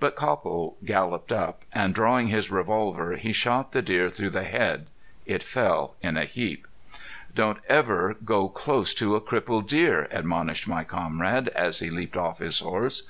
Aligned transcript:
But 0.00 0.16
Copple 0.16 0.78
galloped 0.86 1.30
up, 1.32 1.64
and 1.70 1.94
drawing 1.94 2.28
his 2.28 2.50
revolver, 2.50 3.16
he 3.16 3.30
shot 3.30 3.72
the 3.72 3.82
deer 3.82 4.08
through 4.08 4.30
the 4.30 4.42
head. 4.44 4.86
It 5.26 5.42
fell 5.42 5.96
in 6.00 6.16
a 6.16 6.24
heap. 6.24 6.66
"Don't 7.34 7.58
ever 7.68 8.16
go 8.24 8.48
close 8.48 8.94
to 8.94 9.16
a 9.16 9.20
crippled 9.20 9.68
deer," 9.68 10.08
admonished 10.10 10.66
my 10.66 10.82
comrade, 10.82 11.48
as 11.50 11.80
he 11.80 11.90
leaped 11.90 12.16
off 12.16 12.38
his 12.38 12.60
horse. 12.60 13.02